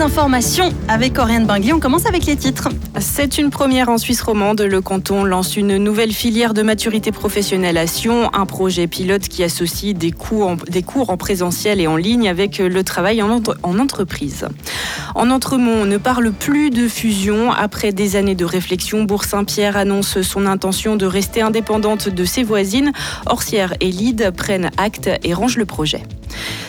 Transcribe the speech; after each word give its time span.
informations 0.00 0.72
avec 0.86 1.18
Oriane 1.18 1.46
Bingli. 1.46 1.72
On 1.72 1.80
commence 1.80 2.06
avec 2.06 2.26
les 2.26 2.36
titres. 2.36 2.68
C'est 3.00 3.38
une 3.38 3.50
première 3.50 3.88
en 3.88 3.98
Suisse 3.98 4.20
romande. 4.20 4.60
Le 4.60 4.80
canton 4.80 5.24
lance 5.24 5.56
une 5.56 5.76
nouvelle 5.76 6.12
filière 6.12 6.54
de 6.54 6.62
maturité 6.62 7.10
professionnelle 7.10 7.76
à 7.76 7.86
Sion, 7.86 8.32
un 8.34 8.46
projet 8.46 8.86
pilote 8.86 9.22
qui 9.22 9.42
associe 9.42 9.94
des 9.94 10.12
cours 10.12 10.48
en, 11.10 11.16
présentiel 11.16 11.80
et 11.80 11.86
en 11.86 11.96
ligne 11.96 12.28
avec 12.28 12.58
le 12.58 12.84
travail 12.84 13.22
en, 13.22 13.40
en 13.62 13.78
entreprise. 13.78 14.46
En 15.14 15.30
Entremont, 15.30 15.82
on 15.82 15.86
ne 15.86 15.96
parle 15.96 16.32
plus 16.32 16.70
de 16.70 16.86
fusion. 16.86 17.50
Après 17.50 17.92
des 17.92 18.16
années 18.16 18.34
de 18.34 18.44
réflexion, 18.44 19.04
Bourg-Saint-Pierre 19.04 19.76
annonce 19.76 20.22
son 20.22 20.46
intention 20.46 20.96
de 20.96 21.06
rester 21.06 21.40
indépendante 21.40 22.08
de 22.08 22.24
ses 22.24 22.44
voisines. 22.44 22.92
Orsières 23.26 23.74
et 23.80 23.90
Lide 23.90 24.32
prennent 24.36 24.70
acte 24.76 25.10
et 25.24 25.34
rangent 25.34 25.58
le 25.58 25.66
projet. 25.66 26.02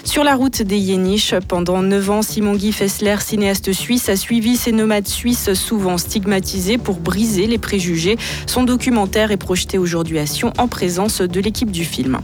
Sur 0.10 0.24
la 0.24 0.34
route 0.34 0.64
des 0.64 0.80
Yéniches, 0.80 1.36
pendant 1.48 1.84
9 1.84 2.10
ans, 2.10 2.22
Simon 2.24 2.56
Guy 2.56 2.72
Fessler, 2.72 3.18
cinéaste 3.20 3.74
suisse, 3.74 4.10
a 4.10 4.16
suivi 4.16 4.58
ces 4.58 4.72
nomades 4.72 5.08
suisses 5.08 5.54
souvent 5.54 6.00
stigmatisés 6.00 6.80
pour 6.80 6.96
briser 6.96 7.46
les 7.46 7.60
préjugés. 7.60 8.18
Son 8.48 8.64
documentaire 8.64 9.30
est 9.30 9.38
projeté 9.38 9.78
aujourd'hui 9.78 10.18
à 10.18 10.26
Sion 10.26 10.52
en 10.58 10.68
présence 10.68 11.22
de 11.22 11.40
l'équipe 11.40 11.70
du 11.70 11.86
film. 11.86 12.18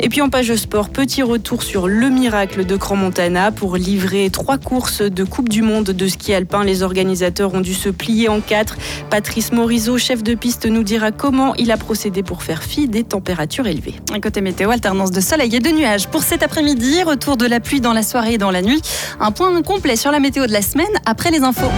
Et 0.00 0.08
puis 0.08 0.22
en 0.22 0.30
page 0.30 0.54
sport, 0.54 0.88
petit 0.88 1.22
retour 1.22 1.62
sur 1.62 1.86
le 1.86 2.08
miracle 2.08 2.64
de 2.64 2.76
Grand 2.76 2.96
Montana 2.96 3.52
pour 3.52 3.76
livrer 3.76 4.30
trois 4.30 4.56
courses 4.56 5.02
de 5.02 5.24
Coupe 5.24 5.50
du 5.50 5.60
Monde 5.60 5.90
de 5.90 6.08
ski 6.08 6.32
alpin. 6.32 6.64
Les 6.64 6.82
organisateurs 6.82 7.52
ont 7.52 7.60
dû 7.60 7.74
se 7.74 7.90
plier 7.90 8.30
en 8.30 8.40
quatre. 8.40 8.78
Patrice 9.10 9.52
Morisot, 9.52 9.98
chef 9.98 10.22
de 10.22 10.34
piste, 10.34 10.64
nous 10.64 10.82
dira 10.82 11.10
comment 11.10 11.54
il 11.56 11.72
a 11.72 11.76
procédé 11.76 12.22
pour 12.22 12.42
faire 12.42 12.62
fi 12.62 12.88
des 12.88 13.04
températures 13.04 13.66
élevées. 13.66 13.96
Côté 14.22 14.40
météo, 14.40 14.70
alternance 14.70 15.10
de 15.10 15.20
soleil 15.20 15.54
et 15.54 15.60
de 15.60 15.70
nuages. 15.70 16.08
Pour 16.08 16.22
cet 16.22 16.42
après-midi, 16.42 17.02
retour 17.18 17.36
de 17.36 17.46
la 17.46 17.58
pluie 17.58 17.80
dans 17.80 17.92
la 17.92 18.04
soirée 18.04 18.34
et 18.34 18.38
dans 18.38 18.52
la 18.52 18.62
nuit. 18.62 18.80
Un 19.18 19.32
point 19.32 19.60
complet 19.62 19.96
sur 19.96 20.12
la 20.12 20.20
météo 20.20 20.46
de 20.46 20.52
la 20.52 20.62
semaine 20.62 20.86
après 21.04 21.32
les 21.32 21.40
infos. 21.40 21.70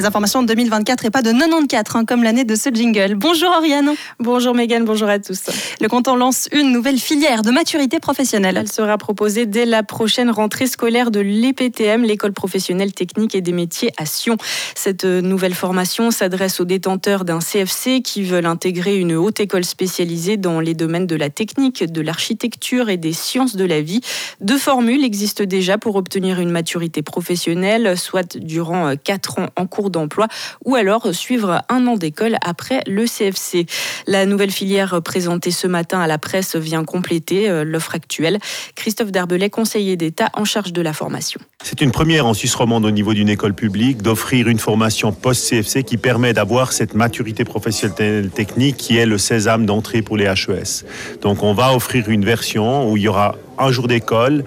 Les 0.00 0.06
informations 0.06 0.40
de 0.40 0.46
2024 0.46 1.04
et 1.04 1.10
pas 1.10 1.20
de 1.20 1.30
94, 1.30 1.96
hein, 1.96 2.04
comme 2.06 2.22
l'année 2.22 2.44
de 2.44 2.54
ce 2.54 2.70
jingle. 2.70 3.16
Bonjour 3.16 3.50
Oriane. 3.50 3.90
Bonjour 4.18 4.54
Megan, 4.54 4.82
bonjour 4.86 5.10
à 5.10 5.18
tous. 5.18 5.42
Le 5.78 5.88
canton 5.88 6.16
lance 6.16 6.48
une 6.52 6.72
nouvelle 6.72 6.98
filière 6.98 7.42
de 7.42 7.50
maturité 7.50 8.00
professionnelle. 8.00 8.56
Elle 8.56 8.72
sera 8.72 8.96
proposée 8.96 9.44
dès 9.44 9.66
la 9.66 9.82
prochaine 9.82 10.30
rentrée 10.30 10.68
scolaire 10.68 11.10
de 11.10 11.20
l'EPTM, 11.20 12.02
l'école 12.04 12.32
professionnelle 12.32 12.94
technique 12.94 13.34
et 13.34 13.42
des 13.42 13.52
métiers 13.52 13.92
à 13.98 14.06
Sion. 14.06 14.38
Cette 14.74 15.04
nouvelle 15.04 15.54
formation 15.54 16.10
s'adresse 16.10 16.60
aux 16.60 16.64
détenteurs 16.64 17.26
d'un 17.26 17.40
CFC 17.40 18.00
qui 18.00 18.22
veulent 18.22 18.46
intégrer 18.46 18.96
une 18.96 19.12
haute 19.16 19.40
école 19.40 19.64
spécialisée 19.66 20.38
dans 20.38 20.60
les 20.60 20.72
domaines 20.72 21.06
de 21.06 21.16
la 21.16 21.28
technique, 21.28 21.84
de 21.84 22.00
l'architecture 22.00 22.88
et 22.88 22.96
des 22.96 23.12
sciences 23.12 23.54
de 23.54 23.66
la 23.66 23.82
vie. 23.82 24.00
Deux 24.40 24.58
formules 24.58 25.04
existent 25.04 25.44
déjà 25.44 25.76
pour 25.76 25.96
obtenir 25.96 26.40
une 26.40 26.50
maturité 26.50 27.02
professionnelle, 27.02 27.98
soit 27.98 28.38
durant 28.38 28.94
4 28.96 29.40
ans 29.40 29.48
en 29.56 29.66
cours 29.66 29.89
d'emploi 29.90 30.28
ou 30.64 30.74
alors 30.74 31.14
suivre 31.14 31.62
un 31.68 31.86
an 31.86 31.96
d'école 31.96 32.36
après 32.42 32.82
le 32.86 33.04
CFC. 33.04 33.66
La 34.06 34.26
nouvelle 34.26 34.50
filière 34.50 35.00
présentée 35.02 35.50
ce 35.50 35.66
matin 35.66 36.00
à 36.00 36.06
la 36.06 36.18
presse 36.18 36.56
vient 36.56 36.84
compléter 36.84 37.48
euh, 37.48 37.64
l'offre 37.64 37.94
actuelle. 37.94 38.38
Christophe 38.74 39.12
Darbelay, 39.12 39.50
conseiller 39.50 39.96
d'État 39.96 40.30
en 40.34 40.44
charge 40.44 40.72
de 40.72 40.82
la 40.82 40.92
formation. 40.92 41.40
C'est 41.62 41.80
une 41.80 41.90
première 41.90 42.26
en 42.26 42.34
Suisse 42.34 42.54
romande 42.54 42.84
au 42.84 42.90
niveau 42.90 43.14
d'une 43.14 43.28
école 43.28 43.54
publique 43.54 44.02
d'offrir 44.02 44.48
une 44.48 44.58
formation 44.58 45.12
post-CFC 45.12 45.84
qui 45.84 45.96
permet 45.96 46.32
d'avoir 46.32 46.72
cette 46.72 46.94
maturité 46.94 47.44
professionnelle 47.44 48.30
technique 48.30 48.76
qui 48.76 48.96
est 48.96 49.06
le 49.06 49.18
sésame 49.18 49.66
d'entrée 49.66 50.02
pour 50.02 50.16
les 50.16 50.24
HES. 50.24 50.84
Donc 51.22 51.42
on 51.42 51.52
va 51.52 51.74
offrir 51.74 52.08
une 52.08 52.24
version 52.24 52.90
où 52.90 52.96
il 52.96 53.04
y 53.04 53.08
aura 53.08 53.36
un 53.58 53.70
jour 53.70 53.88
d'école, 53.88 54.44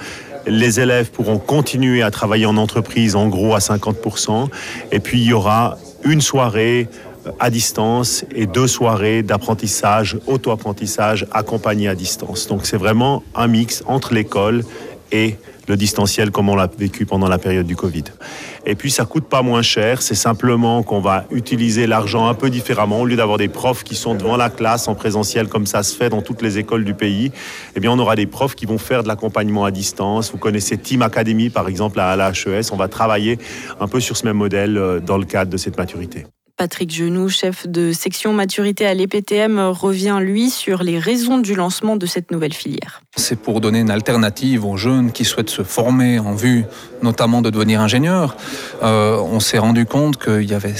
les 0.48 0.80
élèves 0.80 1.12
pourront 1.12 1.38
continuer 1.38 2.02
à 2.02 2.12
travailler 2.12 2.46
en 2.46 2.58
entreprise 2.58 3.16
en 3.16 3.28
gros 3.28 3.56
à 3.56 3.60
50%. 3.60 4.50
Et 4.92 5.00
puis 5.00 5.22
il 5.22 5.28
y 5.28 5.34
aura 5.34 5.78
une 6.04 6.22
soirée 6.22 6.88
à 7.40 7.50
distance 7.50 8.26
et 8.36 8.46
deux 8.46 8.68
soirées 8.68 9.24
d'apprentissage, 9.24 10.18
auto-apprentissage 10.28 11.26
accompagné 11.32 11.88
à 11.88 11.96
distance. 11.96 12.48
Donc 12.48 12.66
c'est 12.66 12.78
vraiment 12.78 13.24
un 13.36 13.48
mix 13.48 13.84
entre 13.88 14.14
l'école 14.14 14.64
et 15.12 15.38
le 15.68 15.78
distanciel 15.78 16.32
comme 16.32 16.50
on 16.50 16.56
l'a 16.56 16.70
vécu 16.78 17.06
pendant 17.06 17.30
la 17.30 17.38
période 17.38 17.66
du 17.66 17.76
Covid. 17.76 18.04
Et 18.66 18.76
puis 18.76 18.92
ça 18.92 19.06
coûte 19.06 19.26
pas 19.26 19.42
moins 19.42 19.62
cher, 19.62 20.02
c'est 20.02 20.16
simplement 20.16 20.84
qu'on 20.84 21.02
va 21.02 21.26
utiliser 21.32 21.86
l'argent 21.86 22.28
un 22.28 22.34
peu 22.34 22.50
différemment. 22.50 23.02
Au 23.02 23.06
lieu 23.06 23.18
d'avoir 23.18 23.38
des 23.38 23.50
profs 23.50 23.84
qui 23.84 23.96
sont 23.96 24.16
devant 24.16 24.38
la 24.38 24.50
classe 24.50 24.88
en 24.88 24.96
présentiel 24.96 25.48
comme 25.48 25.66
ça 25.66 25.84
se 25.84 25.96
fait 25.96 26.10
dans 26.10 26.22
toutes 26.22 26.42
les 26.42 26.58
écoles 26.60 26.86
du 26.86 26.94
pays, 26.94 27.32
eh 27.76 27.80
bien 27.80 27.92
on 27.92 28.00
aura 28.00 28.16
des 28.16 28.26
profs 28.26 28.56
qui 28.56 28.66
vont 28.66 28.78
faire 28.78 29.04
de 29.04 29.10
l'accompagnement 29.10 29.66
à 29.66 29.72
distance. 29.72 30.32
Vous 30.32 30.38
connaissez 30.38 30.78
Team 30.78 31.02
Academy 31.02 31.50
par 31.50 31.68
exemple 31.68 32.00
à 32.00 32.16
la 32.16 32.32
HES, 32.32 32.72
on 32.72 32.78
va 32.78 32.88
travailler 32.88 33.38
un 33.80 33.88
peu 33.88 34.00
sur 34.00 34.16
ce 34.16 34.26
même 34.26 34.38
modèle 34.38 34.78
euh, 34.78 35.00
dans 35.00 35.18
le 35.18 35.26
cadre 35.26 35.52
de 35.52 35.58
cette 35.58 35.78
maturité. 35.78 36.26
Patrick 36.56 36.94
Genoux, 36.94 37.30
chef 37.30 37.68
de 37.68 37.92
section 37.92 38.32
maturité 38.32 38.86
à 38.86 38.94
l'EPTM, 38.94 39.60
revient 39.60 40.20
lui 40.22 40.50
sur 40.50 40.84
les 40.84 41.00
raisons 41.00 41.40
du 41.40 41.56
lancement 41.56 41.96
de 41.96 42.06
cette 42.06 42.32
nouvelle 42.32 42.54
filière. 42.54 43.02
C'est 43.16 43.40
pour 43.40 43.60
donner 43.60 43.80
une 43.80 43.90
alternative 43.90 44.64
aux 44.66 44.78
jeunes 44.78 45.12
qui 45.12 45.26
souhaitent 45.26 45.50
se 45.50 45.64
former 45.64 46.20
en 46.20 46.34
vue 46.34 46.66
notamment 47.02 47.42
de 47.42 47.50
devenir 47.50 47.82
ingénieur. 47.82 48.36
Euh, 48.82 49.18
on 49.18 49.40
s'est 49.40 49.58
rendu 49.58 49.86
compte 49.86 50.18
qu'il 50.18 50.50
y 50.50 50.54
avait 50.54 50.76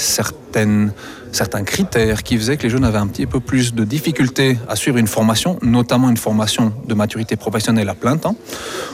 certaines 0.54 0.92
certains 1.32 1.64
critères 1.64 2.22
qui 2.22 2.36
faisaient 2.38 2.56
que 2.56 2.62
les 2.62 2.70
jeunes 2.70 2.84
avaient 2.84 2.98
un 2.98 3.08
petit 3.08 3.26
peu 3.26 3.40
plus 3.40 3.74
de 3.74 3.82
difficultés 3.82 4.56
à 4.68 4.76
suivre 4.76 4.98
une 4.98 5.08
formation, 5.08 5.58
notamment 5.62 6.08
une 6.08 6.16
formation 6.16 6.72
de 6.86 6.94
maturité 6.94 7.34
professionnelle 7.34 7.88
à 7.88 7.94
plein 7.94 8.16
temps. 8.16 8.36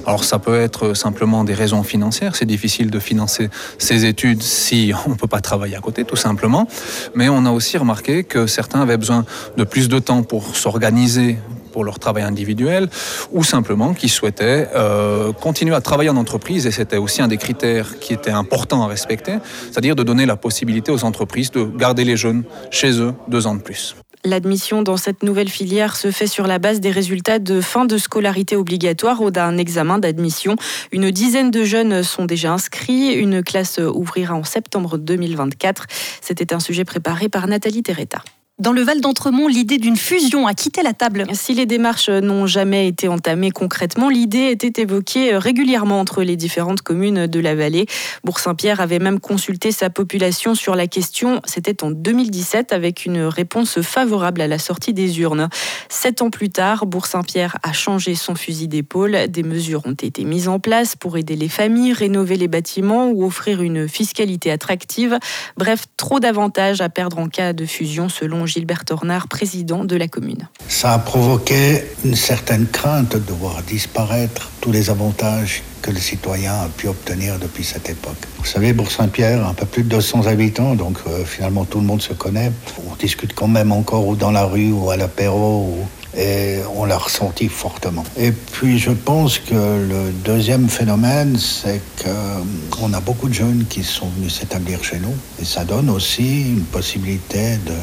Alors 0.07 0.25
ça 0.25 0.39
peut 0.39 0.59
être 0.59 0.95
simplement 0.95 1.45
des 1.45 1.53
raisons 1.53 1.83
financières, 1.83 2.37
c'est 2.37 2.47
difficile 2.47 2.91
de 2.91 2.99
financer 2.99 3.51
ses 3.77 4.07
études 4.07 4.43
si 4.43 4.93
on 5.07 5.11
ne 5.11 5.15
peut 5.17 5.27
pas 5.27 5.43
travailler 5.43 5.77
à 5.77 5.81
côté 5.81 6.07
tout 6.07 6.17
simplement, 6.17 6.67
mais 7.15 7.29
on 7.29 7.45
a 7.45 7.51
aussi 7.51 7.77
remarqué 7.77 8.25
que 8.25 8.47
certains 8.47 8.81
avaient 8.81 8.97
besoin 8.97 9.27
de 9.59 9.65
plus 9.65 9.91
de 9.91 9.99
temps 9.99 10.23
pour 10.23 10.57
s'organiser 10.57 11.37
pour 11.73 11.85
leur 11.85 11.99
travail 11.99 12.23
individuel, 12.23 12.89
ou 13.33 13.45
simplement 13.45 13.95
qui 13.95 14.09
souhaitaient 14.09 14.69
euh, 14.75 15.33
continuer 15.33 15.75
à 15.75 15.81
travailler 15.81 16.11
en 16.11 16.17
entreprise, 16.17 16.67
et 16.67 16.71
c'était 16.71 16.97
aussi 16.97 17.23
un 17.23 17.29
des 17.29 17.39
critères 17.39 17.99
qui 17.99 18.13
était 18.13 18.31
important 18.31 18.83
à 18.83 18.87
respecter, 18.87 19.35
c'est-à-dire 19.71 19.97
de 19.97 20.03
donner 20.03 20.27
la 20.27 20.37
possibilité 20.37 20.93
aux 20.93 21.05
entreprises 21.05 21.51
de 21.51 21.65
garder 21.65 22.05
les 22.05 22.17
jeunes 22.17 22.45
chez 22.71 23.01
eux 23.01 23.15
deux 23.29 23.47
ans 23.47 23.55
de 23.55 23.63
plus. 23.63 23.97
L'admission 24.23 24.83
dans 24.83 24.99
cette 24.99 25.23
nouvelle 25.23 25.49
filière 25.49 25.97
se 25.97 26.11
fait 26.11 26.27
sur 26.27 26.47
la 26.47 26.59
base 26.59 26.81
des 26.81 26.91
résultats 26.91 27.39
de 27.39 27.63
fin 27.63 27.87
de 27.87 27.97
scolarité 27.97 28.55
obligatoire 28.55 29.23
ou 29.23 29.31
d'un 29.31 29.57
examen 29.57 29.99
d'admission. 29.99 30.57
Une 30.93 31.11
dizaine 31.11 31.51
de 31.51 31.65
jeunes 31.65 32.03
sont 32.03 32.27
déjà 32.27 32.53
inscrits. 32.53 33.15
Une 33.15 33.43
classe 33.43 33.79
ouvrira 33.79 34.35
en 34.35 34.45
septembre 34.45 34.99
2024. 34.99 35.87
C'était 36.21 36.53
un 36.53 36.61
sujet 36.61 36.85
préparé 36.85 37.31
par 37.31 37.47
Nathalie 37.47 37.83
Terretta. 37.83 38.23
Dans 38.61 38.73
le 38.73 38.83
Val 38.83 39.01
d'Entremont, 39.01 39.49
l'idée 39.49 39.79
d'une 39.79 39.97
fusion 39.97 40.47
a 40.47 40.53
quitté 40.53 40.83
la 40.83 40.93
table. 40.93 41.25
Si 41.33 41.55
les 41.55 41.65
démarches 41.65 42.11
n'ont 42.11 42.47
jamais 42.47 42.89
été 42.89 43.09
entamées 43.09 43.53
concrètement, 43.53 44.11
l'idée 44.11 44.51
était 44.51 44.83
évoquée 44.83 45.35
régulièrement 45.39 45.99
entre 45.99 46.23
les 46.23 46.37
différentes 46.37 46.83
communes 46.83 47.27
de 47.27 47.41
la 47.41 47.55
vallée. 47.55 47.87
Bourg-Saint-Pierre 48.23 48.83
avait 48.83 48.99
même 48.99 49.19
consulté 49.19 49.73
sa 49.73 49.89
population 49.89 50.55
sur 50.55 50.75
la 50.75 50.87
question. 50.89 51.41
C'était 51.47 51.83
en 51.83 51.91
2017 51.91 52.75
avec 52.75 53.07
une 53.07 53.23
réponse 53.23 53.81
favorable 53.81 54.43
à 54.43 54.47
la 54.47 54.59
sortie 54.59 54.93
des 54.93 55.21
urnes. 55.21 55.49
Sept 55.89 56.21
ans 56.21 56.29
plus 56.29 56.51
tard, 56.51 56.85
Bourg-Saint-Pierre 56.85 57.57
a 57.63 57.73
changé 57.73 58.15
son 58.15 58.35
fusil 58.35 58.69
d'épaule. 58.69 59.17
Des 59.31 59.43
mesures 59.43 59.87
ont 59.87 59.95
été 59.95 60.25
mises 60.25 60.49
en 60.49 60.59
place 60.59 60.97
pour 60.97 61.17
aider 61.17 61.35
les 61.35 61.49
familles, 61.49 61.95
rénover 61.95 62.37
les 62.37 62.49
bâtiments 62.49 63.09
ou 63.09 63.25
offrir 63.25 63.63
une 63.63 63.89
fiscalité 63.89 64.51
attractive. 64.51 65.19
Bref, 65.57 65.87
trop 65.97 66.21
d'avantages 66.21 66.83
à 66.83 66.91
perdre 66.91 67.17
en 67.17 67.29
cas 67.29 67.55
de 67.55 67.65
fusion 67.65 68.11
selon 68.11 68.50
Gilbert 68.51 68.85
Tornard, 68.85 69.29
président 69.29 69.85
de 69.85 69.95
la 69.95 70.09
commune. 70.09 70.49
Ça 70.69 70.93
a 70.93 70.99
provoqué 70.99 71.85
une 72.05 72.17
certaine 72.17 72.67
crainte 72.67 73.17
de 73.17 73.33
voir 73.33 73.63
disparaître 73.63 74.51
tous 74.61 74.73
les 74.73 74.91
avantages 74.91 75.63
que 75.83 75.93
le 75.93 76.01
citoyen 76.01 76.53
a 76.55 76.69
pu 76.69 76.89
obtenir 76.89 77.39
depuis 77.39 77.65
cette 77.65 77.89
époque. 77.89 78.19
Vous 78.39 78.45
savez, 78.45 78.73
Bourg-Saint-Pierre, 78.73 79.47
un 79.47 79.55
peu 79.55 79.67
plus 79.67 79.85
de 79.85 79.89
200 79.89 80.27
habitants, 80.27 80.75
donc 80.75 80.99
euh, 81.07 81.25
finalement 81.25 81.65
tout 81.65 81.79
le 81.79 81.87
monde 81.87 82.03
se 82.03 82.13
connaît. 82.13 82.51
On 82.91 82.97
discute 82.97 83.35
quand 83.35 83.49
même 83.49 83.71
encore 83.71 84.07
ou 84.07 84.17
dans 84.17 84.33
la 84.33 84.45
rue 84.45 84.73
ou 84.73 84.91
à 84.91 84.97
l'apéro, 84.97 85.87
et 86.17 86.59
on 86.75 86.85
l'a 86.85 86.99
ressenti 86.99 87.49
fortement. 87.49 88.05
Et 88.17 88.33
puis 88.33 88.79
je 88.79 88.91
pense 88.91 89.39
que 89.39 89.55
le 89.55 90.11
deuxième 90.25 90.69
phénomène, 90.69 91.39
c'est 91.39 91.81
qu'on 92.03 92.93
a 92.93 93.01
beaucoup 93.01 93.29
de 93.29 93.35
jeunes 93.35 93.65
qui 93.69 93.85
sont 93.85 94.09
venus 94.17 94.35
s'établir 94.41 94.83
chez 94.83 94.99
nous, 94.99 95.15
et 95.41 95.45
ça 95.45 95.65
donne 95.65 95.89
aussi 95.89 96.43
une 96.43 96.65
possibilité 96.65 97.57
de 97.65 97.75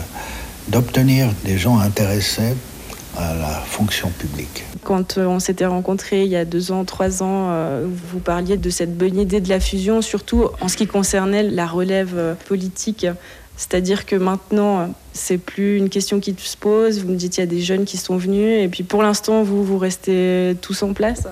d'obtenir 0.68 1.30
des 1.46 1.58
gens 1.58 1.80
intéressés 1.80 2.56
à 3.18 3.34
la 3.34 3.48
fonction 3.48 4.10
publique. 4.10 4.64
Quand 4.84 5.18
euh, 5.18 5.26
on 5.26 5.40
s'était 5.40 5.66
rencontrés 5.66 6.24
il 6.24 6.30
y 6.30 6.36
a 6.36 6.46
deux 6.46 6.72
ans, 6.72 6.86
trois 6.86 7.24
ans, 7.24 7.50
euh, 7.50 7.88
vous 8.12 8.20
parliez 8.20 8.58
de 8.58 8.70
cette 8.70 8.96
bonne 8.96 9.18
idée 9.18 9.42
de 9.42 9.50
la 9.50 9.60
fusion, 9.60 10.02
surtout 10.02 10.50
en 10.62 10.68
ce 10.68 10.78
qui 10.78 10.88
concernait 10.88 11.44
la 11.44 11.66
relève 11.66 12.14
euh, 12.16 12.36
politique 12.48 13.08
C'est-à-dire 13.56 14.06
que 14.06 14.16
maintenant, 14.16 14.94
c'est 15.14 15.40
plus 15.40 15.78
une 15.78 15.90
question 15.90 16.20
qui 16.20 16.36
se 16.38 16.56
pose. 16.56 17.00
Vous 17.04 17.10
me 17.10 17.16
dites 17.16 17.34
qu'il 17.34 17.42
y 17.42 17.48
a 17.48 17.50
des 17.50 17.62
jeunes 17.62 17.86
qui 17.86 17.98
sont 17.98 18.18
venus, 18.18 18.64
et 18.64 18.68
puis 18.68 18.84
pour 18.84 19.02
l'instant, 19.02 19.42
vous, 19.42 19.64
vous 19.64 19.80
restez 19.80 20.56
tous 20.62 20.84
en 20.84 20.94
place? 20.94 21.24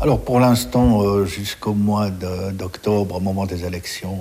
Alors 0.00 0.20
pour 0.20 0.40
l'instant, 0.40 1.24
jusqu'au 1.26 1.74
mois 1.74 2.08
d'octobre, 2.08 3.16
au 3.16 3.20
moment 3.20 3.44
des 3.44 3.64
élections, 3.64 4.18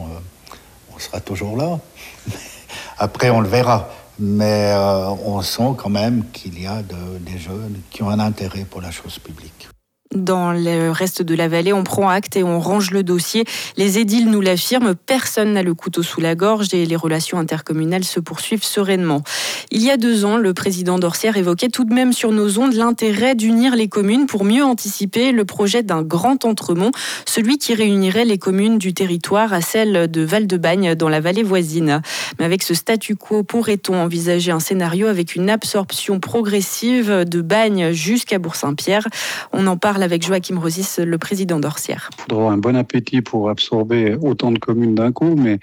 on 0.93 0.99
sera 0.99 1.21
toujours 1.21 1.55
là. 1.55 1.79
Après, 2.97 3.29
on 3.29 3.39
le 3.39 3.47
verra. 3.47 3.89
Mais 4.19 4.71
euh, 4.74 5.10
on 5.25 5.42
sent 5.42 5.74
quand 5.77 5.89
même 5.89 6.30
qu'il 6.31 6.62
y 6.62 6.68
a 6.68 6.81
des 6.83 7.38
jeunes 7.38 7.81
qui 7.89 8.04
ont 8.04 8.10
un 8.10 8.19
intérêt 8.19 8.65
pour 8.65 8.81
la 8.81 8.92
chose 8.92 9.18
publique. 9.19 9.68
Dans 10.15 10.51
le 10.51 10.92
reste 10.92 11.24
de 11.24 11.33
la 11.33 11.48
vallée, 11.48 11.74
on 11.74 11.83
prend 11.83 12.07
acte 12.07 12.36
et 12.36 12.44
on 12.44 12.60
range 12.60 12.92
le 12.92 13.01
dossier. 13.01 13.45
Les 13.77 13.98
édiles 13.98 14.30
nous 14.30 14.42
l'affirment, 14.42 14.94
personne 14.94 15.54
n'a 15.54 15.63
le 15.63 15.74
couteau 15.74 16.04
sous 16.04 16.21
la 16.21 16.36
gorge 16.36 16.71
et 16.74 16.86
les 16.86 16.95
relations 16.95 17.39
intercommunales 17.39 18.04
se 18.04 18.19
poursuivent 18.19 18.63
sereinement. 18.63 19.24
Il 19.71 19.81
y 19.81 19.89
a 19.89 19.98
deux 19.98 20.24
ans, 20.24 20.38
le 20.38 20.54
président 20.54 21.00
d'Orsière 21.00 21.36
évoquait 21.36 21.69
tout 21.69 21.83
de 21.83 21.94
même 21.94 22.13
sur 22.13 22.31
nos 22.31 22.60
ondes 22.60 22.74
l'intérêt 22.74 23.33
d'unir 23.33 23.75
les 23.75 23.88
communes 23.88 24.27
pour 24.27 24.45
mieux 24.45 24.63
anticiper 24.63 25.31
le 25.31 25.45
projet 25.45 25.81
d'un 25.81 26.04
grand 26.04 26.45
entremont, 26.45 26.92
celui 27.25 27.57
qui 27.57 27.74
réunirait 27.74 28.25
les 28.25 28.38
communes 28.38 28.77
du 28.77 28.94
territoire 28.94 29.51
à 29.51 29.62
celles 29.62 30.12
de 30.12 30.21
Val-de-Bagne 30.21 30.94
dans 30.94 31.10
la 31.10 31.21
vallée 31.21 31.44
voisine. 31.44 32.01
Mais 32.38 32.45
avec 32.45 32.62
ce 32.62 32.75
statu 32.75 33.15
quo, 33.15 33.42
pourrait-on 33.42 33.95
envisager 33.95 34.51
un 34.51 34.60
scénario 34.60 35.07
avec 35.07 35.33
une 35.36 35.50
absorption 35.50 36.19
progressive 36.19 37.24
de 37.25 37.42
Bagne 37.42 37.94
jusqu'à 37.94 38.38
Bourg-Saint-Pierre? 38.38 39.07
On 39.51 39.65
en 39.65 39.75
parle 39.75 40.02
avec 40.03 40.23
Joachim 40.23 40.59
Rosis, 40.59 41.00
le 41.00 41.17
président 41.17 41.59
d'Orsière. 41.59 42.09
Faudra 42.17 42.51
un 42.51 42.57
bon 42.57 42.75
appétit 42.75 43.21
pour 43.21 43.50
absorber 43.50 44.15
autant 44.21 44.51
de 44.51 44.59
communes 44.59 44.95
d'un 44.95 45.11
coup, 45.11 45.35
mais 45.35 45.59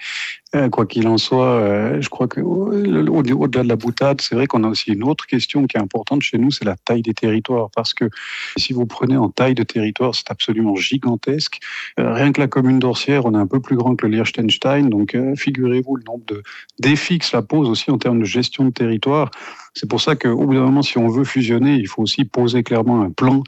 quoi 0.69 0.85
qu'il 0.85 1.07
en 1.07 1.17
soit, 1.17 1.61
euh, 1.61 2.01
je 2.01 2.09
crois 2.09 2.27
qu'au-delà 2.27 3.63
de 3.63 3.67
la 3.67 3.75
boutade, 3.77 4.19
c'est 4.19 4.35
vrai 4.35 4.47
qu'on 4.47 4.63
a 4.65 4.67
aussi 4.67 4.91
une 4.91 5.03
autre 5.03 5.25
question 5.25 5.65
qui 5.65 5.77
est 5.77 5.79
importante 5.79 6.23
chez 6.23 6.37
nous, 6.37 6.51
c'est 6.51 6.65
la 6.65 6.75
taille 6.75 7.01
des 7.01 7.13
territoires. 7.13 7.69
Parce 7.73 7.93
que 7.93 8.09
si 8.57 8.73
vous 8.73 8.85
prenez 8.85 9.15
en 9.15 9.29
taille 9.29 9.55
de 9.55 9.63
territoire, 9.63 10.13
c'est 10.13 10.29
absolument 10.29 10.75
gigantesque. 10.75 11.59
Euh, 11.99 12.13
rien 12.13 12.33
que 12.33 12.41
la 12.41 12.47
commune 12.47 12.79
d'Orsière, 12.79 13.25
on 13.25 13.33
est 13.33 13.37
un 13.37 13.47
peu 13.47 13.61
plus 13.61 13.77
grand 13.77 13.95
que 13.95 14.05
le 14.05 14.17
Liechtenstein. 14.17 14.89
Donc, 14.89 15.17
figurez-vous 15.37 15.95
le 15.95 16.03
nombre 16.05 16.25
de 16.27 16.43
défis 16.79 17.19
que 17.19 17.25
cela 17.25 17.41
pose 17.41 17.69
aussi 17.69 17.89
en 17.89 17.97
termes 17.97 18.19
de 18.19 18.25
gestion 18.25 18.65
de 18.65 18.71
territoire. 18.71 19.31
C'est 19.73 19.87
pour 19.87 20.01
ça 20.01 20.17
qu'au 20.17 20.35
bout 20.35 20.53
d'un 20.53 20.65
moment, 20.65 20.81
si 20.81 20.97
on 20.97 21.07
veut 21.07 21.23
fusionner, 21.23 21.75
il 21.75 21.87
faut 21.87 22.01
aussi 22.01 22.25
poser 22.25 22.61
clairement 22.61 23.01
un 23.03 23.09
plan 23.09 23.41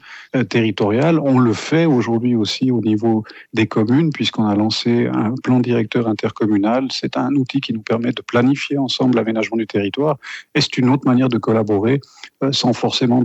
territorial. 0.48 1.18
On 1.18 1.38
le 1.38 1.52
fait 1.52 1.84
aujourd'hui 1.84 2.34
aussi 2.34 2.70
au 2.70 2.80
niveau 2.80 3.24
des 3.52 3.66
communes, 3.66 4.10
puisqu'on 4.10 4.46
a 4.46 4.54
lancé 4.54 5.06
un 5.06 5.34
plan 5.42 5.60
directeur 5.60 6.08
intercommunal 6.08 6.88
c'est 6.94 7.16
un 7.16 7.34
outil 7.34 7.60
qui 7.60 7.72
nous 7.72 7.82
permet 7.82 8.12
de 8.12 8.22
planifier 8.22 8.78
ensemble 8.78 9.16
l'aménagement 9.16 9.56
du 9.56 9.66
territoire 9.66 10.16
et 10.54 10.60
c'est 10.60 10.78
une 10.78 10.88
autre 10.88 11.06
manière 11.06 11.28
de 11.28 11.38
collaborer 11.38 12.00
euh, 12.42 12.52
sans 12.52 12.72
forcément 12.72 13.22